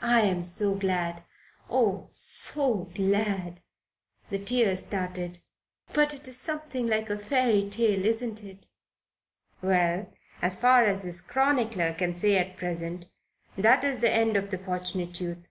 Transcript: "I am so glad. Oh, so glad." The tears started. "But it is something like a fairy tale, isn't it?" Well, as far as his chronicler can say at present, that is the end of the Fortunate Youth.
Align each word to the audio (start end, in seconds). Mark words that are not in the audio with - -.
"I 0.00 0.22
am 0.22 0.44
so 0.44 0.74
glad. 0.76 1.24
Oh, 1.68 2.08
so 2.10 2.90
glad." 2.94 3.60
The 4.30 4.38
tears 4.38 4.86
started. 4.86 5.42
"But 5.92 6.14
it 6.14 6.26
is 6.26 6.40
something 6.40 6.86
like 6.86 7.10
a 7.10 7.18
fairy 7.18 7.68
tale, 7.68 8.06
isn't 8.06 8.42
it?" 8.42 8.68
Well, 9.60 10.10
as 10.40 10.56
far 10.56 10.86
as 10.86 11.02
his 11.02 11.20
chronicler 11.20 11.92
can 11.92 12.14
say 12.14 12.38
at 12.38 12.56
present, 12.56 13.10
that 13.58 13.84
is 13.84 14.00
the 14.00 14.10
end 14.10 14.38
of 14.38 14.50
the 14.50 14.56
Fortunate 14.56 15.20
Youth. 15.20 15.50